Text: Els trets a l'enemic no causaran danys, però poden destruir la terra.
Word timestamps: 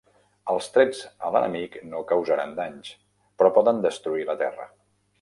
Els 0.53 0.69
trets 0.77 1.01
a 1.27 1.31
l'enemic 1.35 1.77
no 1.91 2.03
causaran 2.13 2.57
danys, 2.63 2.93
però 3.41 3.55
poden 3.61 3.87
destruir 3.89 4.29
la 4.33 4.41
terra. 4.45 4.71